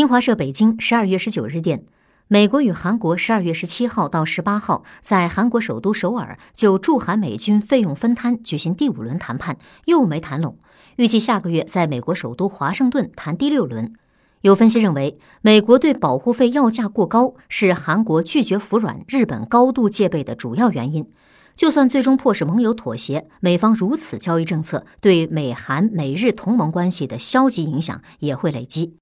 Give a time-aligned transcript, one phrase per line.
[0.00, 1.84] 新华社北京十二月十九日电
[2.26, 10.56] 美国与韩国十二月十七号到十八号在韩国首都首尔就驻韩美军费用分摊举行第五轮谈判又没谈拢。
[10.96, 13.92] 预计下个月在美国首都华盛顿谈第六轮。
[14.40, 21.06] 有分析认为美国对保护费要价过高是韩国拒绝服软日本高度戒备的主要原因。
[21.54, 28.94] 就算最终迫使盟友妥协美方如此交易政策对美韩美日同盟关系的消极影响也会累积。